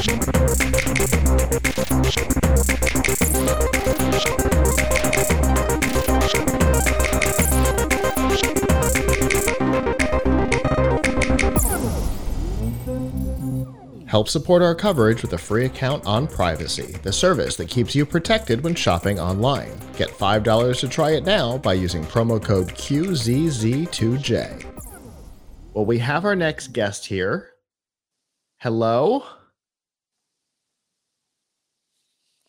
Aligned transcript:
Help 0.00 0.08
support 14.28 14.62
our 14.62 14.74
coverage 14.74 15.20
with 15.20 15.34
a 15.34 15.38
free 15.38 15.66
account 15.66 16.06
on 16.06 16.26
Privacy, 16.26 16.96
the 17.02 17.12
service 17.12 17.56
that 17.56 17.68
keeps 17.68 17.94
you 17.94 18.06
protected 18.06 18.64
when 18.64 18.74
shopping 18.74 19.20
online. 19.20 19.78
Get 19.98 20.08
$5 20.08 20.80
to 20.80 20.88
try 20.88 21.10
it 21.10 21.26
now 21.26 21.58
by 21.58 21.74
using 21.74 22.02
promo 22.04 22.42
code 22.42 22.68
QZZ2J. 22.68 24.64
Well, 25.74 25.84
we 25.84 25.98
have 25.98 26.24
our 26.24 26.34
next 26.34 26.68
guest 26.68 27.04
here. 27.04 27.50
Hello? 28.56 29.24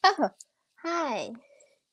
Oh, 0.04 0.30
hi. 0.84 1.32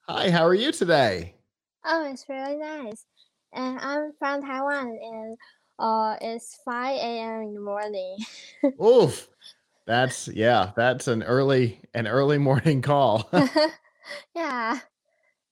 Hi, 0.08 0.30
how 0.30 0.44
are 0.44 0.54
you 0.54 0.72
today? 0.72 1.36
Oh, 1.84 2.04
it's 2.10 2.28
really 2.28 2.56
nice. 2.56 3.06
And 3.52 3.78
I'm 3.80 4.12
from 4.18 4.42
Taiwan 4.42 4.98
and 5.02 5.38
uh 5.78 6.16
it's 6.20 6.56
5 6.64 6.96
a.m. 6.96 7.42
in 7.42 7.54
the 7.54 7.60
morning. 7.60 8.18
Oof. 8.82 9.28
That's 9.86 10.28
yeah, 10.28 10.72
that's 10.76 11.08
an 11.08 11.22
early 11.22 11.80
an 11.94 12.06
early 12.06 12.38
morning 12.38 12.82
call. 12.82 13.30
yeah. 14.34 14.80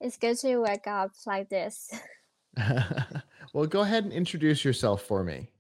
It's 0.00 0.18
good 0.18 0.38
to 0.38 0.58
wake 0.58 0.86
up 0.86 1.12
like 1.26 1.48
this. 1.50 1.92
well, 3.52 3.66
go 3.66 3.80
ahead 3.82 4.04
and 4.04 4.12
introduce 4.12 4.64
yourself 4.64 5.02
for 5.02 5.24
me. 5.24 5.50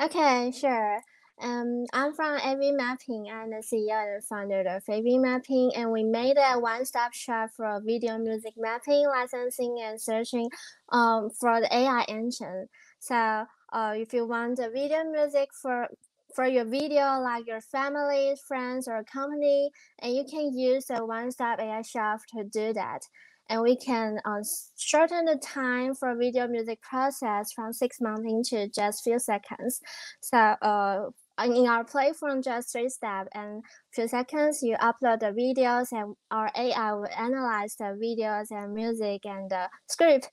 Okay, 0.00 0.50
sure. 0.52 1.02
Um, 1.40 1.86
I'm 1.94 2.12
from 2.12 2.38
AV 2.38 2.74
Mapping. 2.74 3.28
I'm 3.32 3.50
the 3.50 3.62
CEO 3.64 4.14
and 4.14 4.24
founder 4.24 4.60
of 4.60 4.82
AV 4.88 5.20
Mapping, 5.20 5.72
and 5.74 5.90
we 5.90 6.04
made 6.04 6.36
a 6.36 6.58
one-stop 6.58 7.14
shop 7.14 7.50
for 7.56 7.80
video 7.84 8.18
music 8.18 8.54
mapping, 8.58 9.06
licensing, 9.08 9.78
and 9.82 10.00
searching 10.00 10.50
um, 10.90 11.30
for 11.30 11.60
the 11.60 11.74
AI 11.74 12.04
engine. 12.08 12.68
So, 12.98 13.46
uh, 13.72 13.94
if 13.96 14.12
you 14.12 14.26
want 14.26 14.58
the 14.58 14.68
video 14.70 15.04
music 15.04 15.48
for 15.62 15.88
for 16.34 16.46
your 16.46 16.64
video, 16.64 17.20
like 17.20 17.46
your 17.46 17.60
family, 17.60 18.34
friends, 18.46 18.86
or 18.86 19.02
company, 19.04 19.70
and 20.00 20.14
you 20.14 20.24
can 20.30 20.56
use 20.56 20.86
a 20.90 21.04
one-stop 21.04 21.58
AI 21.58 21.82
shop 21.82 22.20
to 22.36 22.44
do 22.44 22.72
that. 22.74 23.00
And 23.48 23.62
we 23.62 23.76
can 23.76 24.18
uh, 24.24 24.44
shorten 24.78 25.24
the 25.24 25.36
time 25.36 25.94
for 25.96 26.14
video 26.14 26.46
music 26.46 26.80
process 26.82 27.50
from 27.52 27.72
six 27.72 28.00
months 28.00 28.22
into 28.24 28.68
just 28.68 29.02
few 29.02 29.18
seconds. 29.18 29.80
So 30.20 30.38
uh, 30.38 31.06
in 31.44 31.66
our 31.66 31.84
platform, 31.84 32.42
just 32.42 32.72
three 32.72 32.88
steps 32.88 33.28
and 33.34 33.62
few 33.92 34.08
seconds, 34.08 34.62
you 34.62 34.76
upload 34.76 35.20
the 35.20 35.32
videos 35.32 35.92
and 35.92 36.14
our 36.30 36.50
AI 36.56 36.92
will 36.92 37.08
analyze 37.16 37.76
the 37.76 37.96
videos 38.02 38.46
and 38.50 38.74
music 38.74 39.24
and 39.24 39.50
the 39.50 39.68
script. 39.88 40.30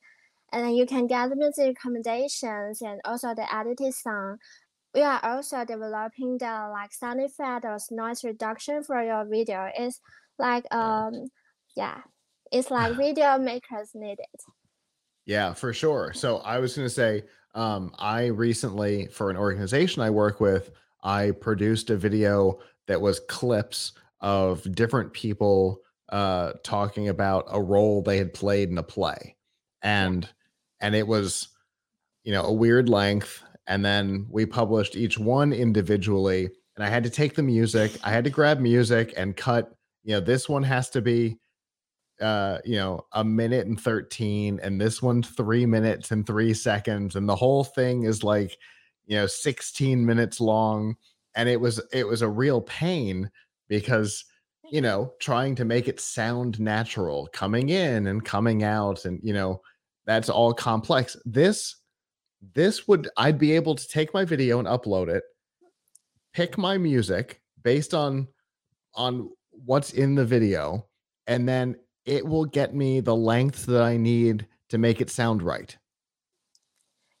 And 0.52 0.64
then 0.64 0.74
you 0.74 0.86
can 0.86 1.06
get 1.06 1.28
the 1.28 1.36
music 1.36 1.76
recommendations 1.76 2.80
and 2.80 3.00
also 3.04 3.34
the 3.34 3.46
edited 3.54 3.94
song 3.94 4.38
we 4.94 5.02
are 5.02 5.20
also 5.22 5.64
developing 5.64 6.38
the 6.38 6.70
like 6.72 6.92
sound 6.92 7.20
effect 7.20 7.64
or 7.64 7.78
noise 7.90 8.24
reduction 8.24 8.82
for 8.82 9.02
your 9.02 9.24
video. 9.24 9.70
It's 9.76 10.00
like 10.38 10.64
um 10.74 11.28
yeah, 11.76 12.00
it's 12.50 12.70
like 12.70 12.96
video 12.96 13.38
makers 13.38 13.90
need 13.94 14.18
it. 14.18 14.40
Yeah, 15.26 15.52
for 15.52 15.72
sure. 15.72 16.12
So 16.14 16.38
I 16.38 16.58
was 16.58 16.74
going 16.74 16.86
to 16.86 16.94
say, 16.94 17.24
um, 17.54 17.94
I 17.98 18.26
recently 18.26 19.08
for 19.08 19.28
an 19.28 19.36
organization 19.36 20.00
I 20.02 20.08
work 20.08 20.40
with, 20.40 20.70
I 21.02 21.32
produced 21.32 21.90
a 21.90 21.96
video 21.96 22.58
that 22.86 23.00
was 23.00 23.20
clips 23.28 23.92
of 24.20 24.70
different 24.74 25.12
people 25.12 25.80
uh, 26.08 26.52
talking 26.64 27.08
about 27.08 27.44
a 27.48 27.62
role 27.62 28.02
they 28.02 28.16
had 28.18 28.34
played 28.34 28.70
in 28.70 28.78
a 28.78 28.82
play, 28.82 29.36
and 29.82 30.28
and 30.80 30.94
it 30.94 31.06
was, 31.06 31.48
you 32.24 32.32
know, 32.32 32.44
a 32.44 32.52
weird 32.52 32.88
length 32.88 33.42
and 33.68 33.84
then 33.84 34.26
we 34.30 34.46
published 34.46 34.96
each 34.96 35.18
one 35.18 35.52
individually 35.52 36.48
and 36.74 36.84
i 36.84 36.88
had 36.88 37.04
to 37.04 37.10
take 37.10 37.34
the 37.36 37.42
music 37.42 37.92
i 38.02 38.10
had 38.10 38.24
to 38.24 38.30
grab 38.30 38.58
music 38.58 39.14
and 39.16 39.36
cut 39.36 39.72
you 40.02 40.14
know 40.14 40.20
this 40.20 40.48
one 40.48 40.62
has 40.64 40.90
to 40.90 41.00
be 41.00 41.36
uh 42.20 42.58
you 42.64 42.76
know 42.76 43.00
a 43.12 43.22
minute 43.22 43.66
and 43.66 43.80
13 43.80 44.58
and 44.62 44.80
this 44.80 45.00
one 45.00 45.22
3 45.22 45.66
minutes 45.66 46.10
and 46.10 46.26
3 46.26 46.52
seconds 46.54 47.14
and 47.14 47.28
the 47.28 47.36
whole 47.36 47.62
thing 47.62 48.02
is 48.02 48.24
like 48.24 48.56
you 49.08 49.16
know 49.16 49.26
16 49.26 50.06
minutes 50.06 50.40
long 50.40 50.96
and 51.34 51.48
it 51.48 51.60
was 51.60 51.80
it 51.92 52.06
was 52.06 52.22
a 52.22 52.28
real 52.28 52.60
pain 52.60 53.28
because 53.66 54.24
you 54.70 54.80
mm-hmm. 54.80 54.84
know 54.84 55.12
trying 55.18 55.56
to 55.56 55.64
make 55.64 55.88
it 55.88 55.98
sound 55.98 56.60
natural 56.60 57.28
coming 57.32 57.70
in 57.70 58.06
and 58.06 58.24
coming 58.24 58.62
out 58.62 59.04
and 59.04 59.18
you 59.24 59.34
know 59.34 59.60
that's 60.06 60.28
all 60.28 60.54
complex 60.54 61.16
this 61.24 61.74
this 62.54 62.86
would 62.86 63.08
I'd 63.16 63.38
be 63.38 63.52
able 63.52 63.74
to 63.74 63.88
take 63.88 64.14
my 64.14 64.24
video 64.24 64.58
and 64.58 64.68
upload 64.68 65.08
it, 65.08 65.24
pick 66.32 66.56
my 66.58 66.78
music 66.78 67.40
based 67.62 67.94
on 67.94 68.28
on 68.94 69.30
what's 69.50 69.92
in 69.92 70.14
the 70.14 70.24
video, 70.24 70.86
and 71.26 71.48
then 71.48 71.76
it 72.04 72.24
will 72.26 72.44
get 72.44 72.74
me 72.74 73.00
the 73.00 73.14
length 73.14 73.66
that 73.66 73.82
I 73.82 73.96
need 73.96 74.46
to 74.70 74.78
make 74.78 75.00
it 75.00 75.10
sound 75.10 75.42
right. 75.42 75.76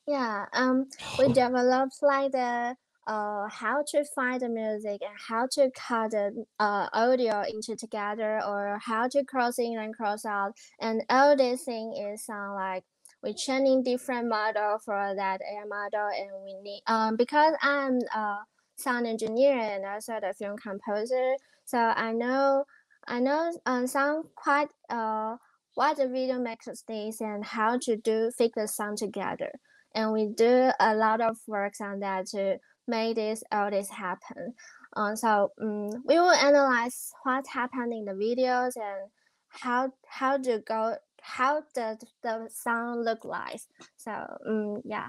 Yeah, 0.08 0.46
um, 0.54 0.88
we 1.18 1.28
developed 1.28 1.98
like 2.02 2.32
the 2.32 2.76
uh 3.08 3.48
how 3.50 3.84
to 3.88 4.04
find 4.16 4.40
the 4.42 4.50
music 4.50 5.02
and 5.02 5.18
how 5.28 5.48
to 5.52 5.70
cut 5.76 6.12
the 6.12 6.46
uh 6.60 6.88
audio 6.94 7.42
into 7.48 7.76
together 7.76 8.40
or 8.46 8.78
how 8.84 9.08
to 9.08 9.24
cross 9.24 9.58
in 9.60 9.78
and 9.78 9.94
cross 9.96 10.26
out, 10.26 10.54
and 10.80 11.02
all 11.10 11.36
this 11.36 11.64
thing 11.64 11.94
is 11.96 12.26
on 12.30 12.56
like 12.56 12.84
we 13.24 13.34
training 13.34 13.84
different 13.84 14.28
model 14.28 14.78
for 14.84 15.14
that 15.16 15.40
AI 15.42 15.66
model, 15.66 16.08
and 16.08 16.30
we 16.44 16.54
need 16.62 16.82
um 16.88 17.16
because 17.16 17.54
I'm 17.62 18.00
a 18.16 18.38
sound 18.78 19.06
engineer 19.08 19.58
and 19.58 19.86
also 19.86 20.20
the 20.22 20.34
film 20.34 20.58
composer, 20.58 21.36
so 21.66 21.78
I 21.78 22.12
know 22.12 22.64
I 23.08 23.20
know 23.20 23.52
um, 23.66 23.86
some 23.88 24.24
quite 24.36 24.68
uh 24.90 25.36
what 25.76 25.98
the 25.98 26.08
video 26.08 26.38
makers 26.40 26.84
needs 26.90 27.20
and 27.22 27.44
how 27.44 27.78
to 27.78 27.96
do 27.96 28.32
fix 28.38 28.54
the 28.56 28.68
sound 28.68 28.98
together, 28.98 29.52
and 29.94 30.12
we 30.12 30.26
do 30.26 30.70
a 30.80 30.94
lot 30.94 31.20
of 31.20 31.36
works 31.46 31.80
on 31.80 32.00
that 32.00 32.26
to 32.28 32.58
make 32.86 33.16
this 33.16 33.42
all 33.52 33.70
this 33.70 33.90
happen. 33.90 34.54
Um, 34.96 35.16
so 35.16 35.52
um, 35.60 35.90
we 36.06 36.18
will 36.18 36.30
analyze 36.30 37.12
what's 37.22 37.50
happened 37.50 37.92
in 37.92 38.04
the 38.04 38.12
videos 38.12 38.72
and 38.76 39.10
how 39.48 39.92
how 40.06 40.36
to 40.36 40.60
go 40.66 40.96
how 41.20 41.62
does 41.74 41.98
the 42.22 42.48
sound 42.52 43.04
look 43.04 43.24
like 43.24 43.60
so 43.96 44.12
um, 44.46 44.82
yeah 44.84 45.08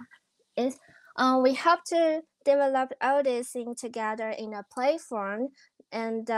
it's 0.56 0.78
um, 1.18 1.44
we 1.44 1.54
hope 1.54 1.84
to 1.86 2.22
develop 2.46 2.92
all 3.02 3.22
these 3.22 3.50
things 3.50 3.82
together 3.82 4.30
in 4.30 4.54
a 4.54 4.64
platform 4.74 5.50
and 5.92 6.30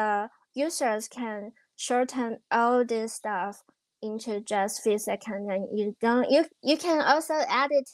users 0.54 1.08
can 1.08 1.52
shorten 1.76 2.38
all 2.52 2.84
this 2.86 3.14
stuff 3.14 3.64
into 4.02 4.42
just 4.42 4.82
few 4.82 4.98
seconds 4.98 5.48
and 5.50 5.68
you 5.78 5.96
don't 6.02 6.30
you 6.32 6.46
you 6.64 6.78
can 6.78 7.02
also 7.02 7.36
edit 7.50 7.90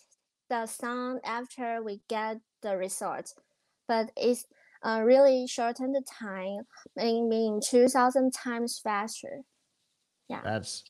the 0.49 0.65
sound 0.65 1.19
after 1.25 1.81
we 1.83 2.01
get 2.07 2.37
the 2.61 2.75
result 2.77 3.33
but 3.87 4.11
it's 4.17 4.45
uh, 4.83 5.01
really 5.03 5.47
shortened 5.47 5.95
the 5.95 6.01
time 6.01 6.61
maybe 6.95 7.59
2000 7.67 8.31
times 8.31 8.79
faster. 8.83 9.41
Yeah. 10.29 10.41
That's 10.43 10.83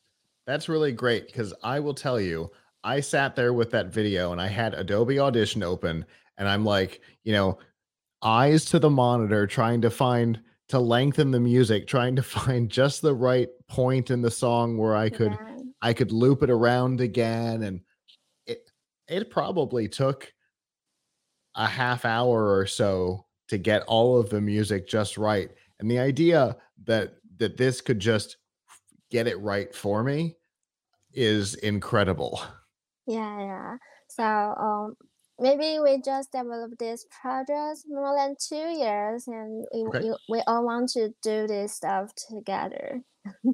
that's 0.45 0.69
really 0.69 0.91
great 0.91 1.27
because 1.27 1.53
I 1.63 1.79
will 1.79 1.93
tell 1.93 2.19
you, 2.19 2.49
I 2.83 3.01
sat 3.01 3.35
there 3.35 3.53
with 3.53 3.71
that 3.71 3.87
video 3.87 4.31
and 4.31 4.41
I 4.41 4.47
had 4.47 4.73
Adobe 4.73 5.19
Audition 5.19 5.61
open 5.61 6.05
and 6.37 6.47
I'm 6.47 6.63
like, 6.63 7.01
you 7.23 7.33
know, 7.33 7.59
eyes 8.21 8.65
to 8.65 8.79
the 8.79 8.89
monitor 8.89 9.45
trying 9.45 9.81
to 9.81 9.89
find 9.89 10.39
to 10.69 10.79
lengthen 10.79 11.31
the 11.31 11.39
music, 11.39 11.87
trying 11.87 12.15
to 12.15 12.23
find 12.23 12.69
just 12.69 13.01
the 13.01 13.13
right 13.13 13.49
point 13.67 14.09
in 14.09 14.21
the 14.21 14.31
song 14.31 14.77
where 14.77 14.95
I 14.95 15.09
could 15.09 15.31
yeah. 15.31 15.57
I 15.81 15.93
could 15.93 16.11
loop 16.11 16.41
it 16.41 16.49
around 16.49 17.01
again 17.01 17.63
and 17.63 17.81
it 19.07 19.29
probably 19.29 19.87
took 19.87 20.31
a 21.55 21.65
half 21.65 22.05
hour 22.05 22.55
or 22.55 22.65
so 22.65 23.25
to 23.47 23.57
get 23.57 23.83
all 23.83 24.19
of 24.19 24.29
the 24.29 24.41
music 24.41 24.87
just 24.87 25.17
right. 25.17 25.49
And 25.79 25.89
the 25.89 25.99
idea 25.99 26.57
that 26.85 27.15
that 27.37 27.57
this 27.57 27.81
could 27.81 27.99
just 27.99 28.37
get 29.11 29.27
it 29.27 29.39
right 29.39 29.73
for 29.73 30.03
me 30.03 30.35
is 31.13 31.55
incredible. 31.55 32.41
Yeah, 33.05 33.39
yeah. 33.39 33.77
So 34.09 34.23
um, 34.23 34.95
maybe 35.39 35.79
we 35.79 36.01
just 36.01 36.31
developed 36.31 36.79
this 36.79 37.05
project 37.21 37.85
more 37.87 38.15
than 38.15 38.35
two 38.39 38.55
years, 38.55 39.27
and 39.27 39.65
we 39.73 39.83
okay. 39.85 40.11
we 40.29 40.41
all 40.47 40.65
want 40.65 40.89
to 40.89 41.13
do 41.21 41.47
this 41.47 41.73
stuff 41.73 42.11
together. 42.29 43.01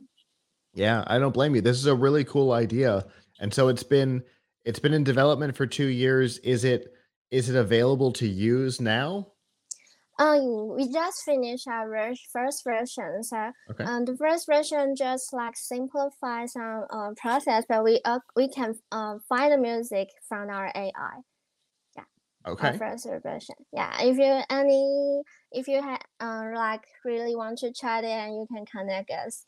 yeah, 0.73 1.03
I 1.07 1.19
don't 1.19 1.33
blame 1.33 1.55
you. 1.55 1.61
This 1.61 1.77
is 1.77 1.85
a 1.85 1.95
really 1.95 2.23
cool 2.23 2.51
idea, 2.51 3.05
and 3.39 3.53
so 3.53 3.67
it's 3.67 3.83
been 3.83 4.23
it's 4.65 4.79
been 4.79 4.93
in 4.93 5.03
development 5.03 5.55
for 5.55 5.65
two 5.65 5.87
years. 5.87 6.37
Is 6.39 6.63
it 6.63 6.93
is 7.31 7.49
it 7.49 7.55
available 7.55 8.11
to 8.13 8.27
use 8.27 8.79
now? 8.79 9.27
Um, 10.19 10.75
we 10.75 10.91
just 10.91 11.23
finished 11.25 11.67
our 11.67 12.13
first 12.31 12.63
version. 12.63 13.23
So 13.23 13.51
Okay. 13.71 13.83
um, 13.83 14.05
the 14.05 14.15
first 14.15 14.45
version 14.45 14.95
just 14.95 15.33
like 15.33 15.57
simplify 15.57 16.45
some 16.45 16.85
uh, 16.91 17.11
process, 17.17 17.65
but 17.67 17.83
we 17.83 17.99
uh, 18.05 18.19
we 18.35 18.47
can 18.47 18.75
uh, 18.91 19.15
find 19.27 19.51
the 19.51 19.57
music 19.57 20.09
from 20.29 20.49
our 20.49 20.71
AI. 20.75 21.21
Yeah. 21.97 22.03
Okay. 22.45 22.77
first 22.77 23.07
version. 23.23 23.55
Yeah. 23.71 23.91
If 24.01 24.17
you 24.17 24.41
any 24.49 25.23
if 25.51 25.67
you 25.67 25.81
ha- 25.81 26.05
uh, 26.19 26.51
like 26.55 26.83
really 27.03 27.35
want 27.35 27.57
to 27.59 27.73
try 27.73 27.99
it, 27.99 28.05
and 28.05 28.35
you 28.35 28.47
can 28.53 28.65
connect 28.65 29.09
us. 29.09 29.45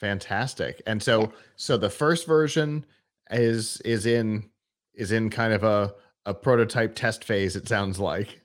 Fantastic. 0.00 0.82
And 0.86 1.02
so 1.02 1.32
so 1.56 1.76
the 1.76 1.90
first 1.90 2.26
version 2.26 2.84
is 3.30 3.80
is 3.82 4.06
in 4.06 4.50
is 4.94 5.12
in 5.12 5.30
kind 5.30 5.52
of 5.52 5.62
a 5.64 5.94
a 6.26 6.34
prototype 6.34 6.94
test 6.94 7.24
phase 7.24 7.56
it 7.56 7.68
sounds 7.68 7.98
like. 7.98 8.42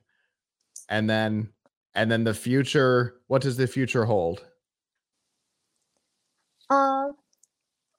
And 0.90 1.10
then 1.10 1.50
and 1.94 2.12
then 2.12 2.24
the 2.24 2.34
future 2.34 3.16
what 3.28 3.42
does 3.42 3.58
the 3.58 3.68
future 3.68 4.06
hold? 4.06 4.46
Uh, 6.70 7.10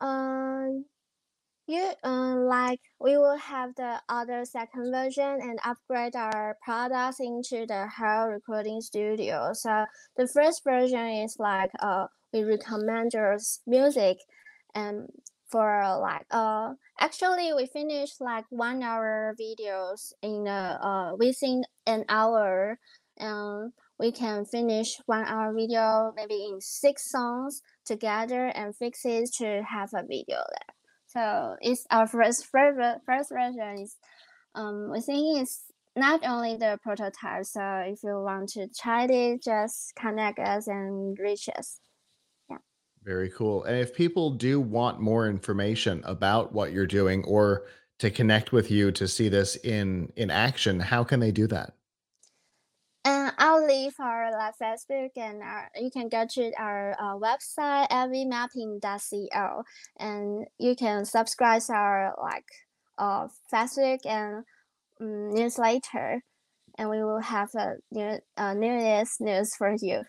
uh, 0.01 0.67
you 1.69 1.93
uh, 2.05 2.37
like 2.37 2.81
we 3.01 3.17
will 3.17 3.37
have 3.39 3.75
the 3.77 4.01
other 4.09 4.45
second 4.45 4.93
version 4.93 5.41
and 5.43 5.59
upgrade 5.65 6.15
our 6.15 6.57
products 6.65 7.21
into 7.21 7.67
the 7.67 7.89
whole 7.89 8.29
recording 8.29 8.81
studio. 8.81 9.53
So 9.53 9.85
the 10.17 10.29
first 10.29 10.63
version 10.65 11.07
is 11.25 11.37
like 11.39 11.71
uh 11.81 12.07
we 12.33 12.45
recommend 12.45 13.13
your 13.15 13.39
music 13.67 14.19
and 14.75 15.09
for 15.49 15.99
like 16.01 16.27
uh 16.31 16.73
actually 16.99 17.53
we 17.55 17.67
finished 17.67 18.21
like 18.21 18.45
one 18.51 18.83
hour 18.83 19.35
videos 19.41 20.13
in 20.23 20.47
a 20.47 20.79
uh 20.83 21.17
within 21.17 21.63
an 21.87 22.05
hour 22.09 22.79
and 23.19 23.73
we 23.99 24.13
can 24.13 24.45
finish 24.45 24.99
one 25.07 25.25
hour 25.25 25.55
video 25.55 26.13
maybe 26.17 26.47
in 26.51 26.61
six 26.61 27.11
songs 27.11 27.63
together 27.85 28.47
and 28.49 28.77
fix 28.77 29.05
it 29.05 29.33
to 29.33 29.63
have 29.63 29.91
a 29.95 30.03
video 30.03 30.37
there. 30.37 30.75
So 31.07 31.57
it's 31.63 31.87
our 31.91 32.07
first 32.07 32.47
first, 32.47 33.01
first 33.07 33.31
version 33.31 33.79
is 33.79 33.97
um 34.55 34.91
we 34.91 35.01
think 35.01 35.41
it's 35.41 35.65
not 35.97 36.21
only 36.27 36.57
the 36.57 36.79
prototype. 36.83 37.47
So 37.47 37.63
if 37.87 38.03
you 38.03 38.21
want 38.23 38.51
to 38.51 38.69
try 38.69 39.07
it, 39.07 39.43
just 39.43 39.95
connect 39.97 40.39
us 40.39 40.67
and 40.67 41.19
reach 41.19 41.49
us. 41.57 41.81
Very 43.07 43.31
cool. 43.31 43.63
And 43.63 43.79
if 43.79 43.95
people 43.95 44.31
do 44.33 44.61
want 44.61 44.99
more 45.01 45.29
information 45.29 46.03
about 46.05 46.53
what 46.53 46.73
you're 46.73 46.89
doing 46.89 47.23
or 47.23 47.67
to 48.01 48.11
connect 48.11 48.51
with 48.51 48.69
you 48.69 48.91
to 48.91 49.07
see 49.07 49.29
this 49.29 49.55
in 49.55 50.13
in 50.17 50.29
action, 50.29 50.81
how 50.81 51.05
can 51.05 51.21
they 51.21 51.31
do 51.31 51.47
that? 51.47 51.75
And 53.05 53.33
I'll 53.39 53.65
leave 53.65 53.95
our 54.01 54.33
like 54.33 54.55
Facebook 54.61 55.11
and 55.17 55.41
our, 55.41 55.71
you 55.77 55.89
can 55.93 56.09
go 56.09 56.27
to 56.29 56.53
our 56.59 56.97
uh, 56.99 57.15
website 57.17 57.89
avmapping.co 57.91 59.63
and 60.01 60.47
you 60.59 60.75
can 60.75 61.05
subscribe 61.05 61.63
to 61.63 61.73
our 61.75 62.15
like 62.21 62.49
uh 62.99 63.29
Facebook 63.53 64.05
and 64.05 64.45
um, 65.01 65.33
newsletter 65.33 66.23
and 66.77 66.91
we 66.91 67.05
will 67.05 67.21
have 67.21 67.55
a 67.55 67.75
new 67.93 68.19
uh, 68.37 68.55
newest 68.55 69.21
news 69.21 69.55
for 69.55 69.77
you. 69.81 70.03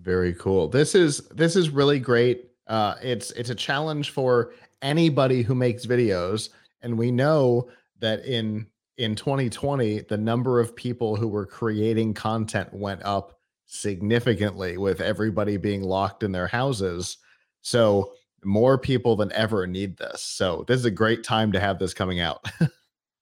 Very 0.00 0.34
cool. 0.34 0.68
This 0.68 0.94
is 0.94 1.18
this 1.28 1.56
is 1.56 1.70
really 1.70 1.98
great. 1.98 2.50
Uh, 2.66 2.94
it's 3.02 3.30
it's 3.32 3.50
a 3.50 3.54
challenge 3.54 4.10
for 4.10 4.52
anybody 4.82 5.42
who 5.42 5.54
makes 5.54 5.86
videos, 5.86 6.50
and 6.82 6.96
we 6.98 7.10
know 7.10 7.68
that 8.00 8.24
in 8.24 8.66
in 8.96 9.14
2020, 9.14 10.00
the 10.02 10.16
number 10.16 10.60
of 10.60 10.74
people 10.74 11.16
who 11.16 11.28
were 11.28 11.46
creating 11.46 12.14
content 12.14 12.72
went 12.72 13.04
up 13.04 13.38
significantly 13.66 14.76
with 14.76 15.00
everybody 15.00 15.56
being 15.56 15.82
locked 15.82 16.22
in 16.22 16.32
their 16.32 16.48
houses. 16.48 17.18
So 17.60 18.12
more 18.44 18.78
people 18.78 19.16
than 19.16 19.32
ever 19.32 19.66
need 19.66 19.98
this. 19.98 20.22
So 20.22 20.64
this 20.66 20.78
is 20.78 20.84
a 20.84 20.90
great 20.90 21.22
time 21.22 21.52
to 21.52 21.60
have 21.60 21.78
this 21.78 21.94
coming 21.94 22.20
out. 22.20 22.44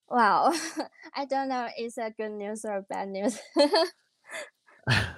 Wow, 0.09 0.53
I 1.15 1.25
don't 1.25 1.49
know 1.49 1.69
is 1.79 1.99
it 1.99 2.17
good 2.17 2.31
news 2.33 2.65
or 2.65 2.83
bad 2.89 3.09
news. 3.09 3.39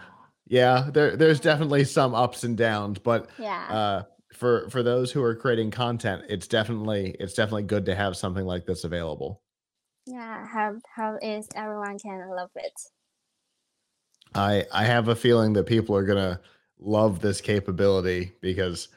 yeah, 0.49 0.89
there 0.93 1.17
there's 1.17 1.41
definitely 1.41 1.85
some 1.85 2.15
ups 2.15 2.45
and 2.45 2.57
downs, 2.57 2.99
but 2.99 3.29
yeah. 3.39 3.67
uh 3.71 4.03
for 4.33 4.69
for 4.71 4.83
those 4.83 5.11
who 5.11 5.23
are 5.23 5.35
creating 5.35 5.71
content 5.71 6.23
it's 6.29 6.47
definitely 6.47 7.17
it's 7.19 7.35
definitely 7.35 7.63
good 7.63 7.87
to 7.87 7.95
have 7.95 8.17
something 8.17 8.45
like 8.45 8.67
this 8.67 8.85
available 8.85 9.43
Yeah, 10.07 10.47
how 10.47 10.77
how 10.95 11.19
is 11.23 11.49
everyone 11.57 11.99
can 11.99 12.29
love 12.31 12.51
it. 12.55 12.73
i 14.35 14.65
i 14.73 14.85
have 14.85 15.09
a 15.09 15.17
feeling 15.17 15.55
that 15.55 15.65
people 15.65 15.97
are 15.97 16.05
gonna 16.05 16.41
love 16.79 17.21
this 17.21 17.41
capability 17.41 18.33
because 18.41 18.89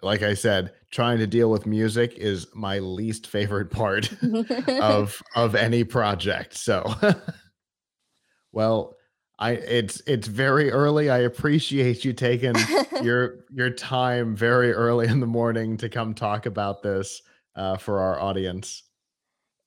like 0.00 0.22
i 0.22 0.32
said 0.32 0.72
trying 0.90 1.18
to 1.18 1.26
deal 1.26 1.50
with 1.50 1.66
music 1.66 2.14
is 2.16 2.46
my 2.54 2.78
least 2.78 3.26
favorite 3.26 3.70
part 3.70 4.10
of 4.80 5.20
of 5.34 5.54
any 5.54 5.82
project 5.82 6.56
so 6.56 6.84
well 8.52 8.94
i 9.38 9.52
it's 9.52 10.00
it's 10.06 10.26
very 10.26 10.70
early 10.70 11.10
i 11.10 11.18
appreciate 11.18 12.04
you 12.04 12.12
taking 12.12 12.54
your 13.02 13.44
your 13.52 13.70
time 13.70 14.34
very 14.34 14.72
early 14.72 15.06
in 15.06 15.20
the 15.20 15.26
morning 15.26 15.76
to 15.76 15.88
come 15.88 16.14
talk 16.14 16.46
about 16.46 16.82
this 16.82 17.22
uh, 17.56 17.76
for 17.76 17.98
our 18.00 18.20
audience. 18.20 18.84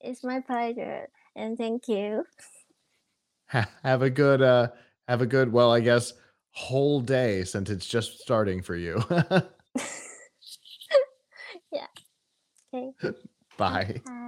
it's 0.00 0.24
my 0.24 0.40
pleasure 0.40 1.08
and 1.36 1.56
thank 1.56 1.88
you. 1.88 2.24
Ha- 3.46 3.68
have 3.82 4.02
a 4.02 4.10
good 4.10 4.42
uh, 4.42 4.68
have 5.08 5.20
a 5.22 5.26
good 5.26 5.52
well, 5.52 5.72
I 5.72 5.80
guess 5.80 6.12
whole 6.52 7.00
day 7.00 7.44
since 7.44 7.70
it's 7.70 7.86
just 7.86 8.20
starting 8.20 8.62
for 8.62 8.76
you. 8.76 9.02
Yeah. 11.70 11.86
Okay. 12.74 12.92
Bye. 13.56 14.00
Bye. 14.04 14.21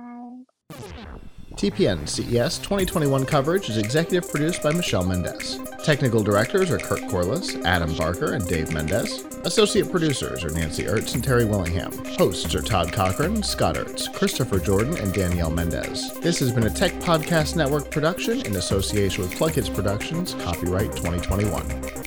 TPN 1.57 2.09
CES 2.09 2.59
2021 2.59 3.25
coverage 3.27 3.69
is 3.69 3.77
executive 3.77 4.29
produced 4.29 4.61
by 4.63 4.73
Michelle 4.73 5.05
Mendez. 5.05 5.61
Technical 5.85 6.23
directors 6.23 6.71
are 6.71 6.79
Kurt 6.79 7.09
Corliss, 7.09 7.55
Adam 7.65 7.95
Barker, 7.95 8.33
and 8.33 8.47
Dave 8.49 8.73
Mendez. 8.73 9.25
Associate 9.45 9.89
producers 9.89 10.43
are 10.43 10.51
Nancy 10.51 10.83
Ertz 10.83 11.15
and 11.15 11.23
Terry 11.23 11.45
Willingham. 11.45 11.93
Hosts 12.17 12.55
are 12.57 12.63
Todd 12.63 12.93
Cochrane, 12.93 13.43
Scott 13.43 13.77
Ertz, 13.77 14.13
Christopher 14.13 14.59
Jordan, 14.59 14.97
and 14.99 15.13
Danielle 15.13 15.51
Mendez. 15.51 16.13
This 16.21 16.41
has 16.41 16.51
been 16.51 16.67
a 16.67 16.71
Tech 16.71 16.93
Podcast 16.95 17.55
Network 17.55 17.91
production 17.91 18.45
in 18.45 18.57
association 18.57 19.23
with 19.23 19.35
PLuGHiTz 19.35 19.73
Productions, 19.75 20.35
copyright 20.35 20.91
2021. 20.97 22.04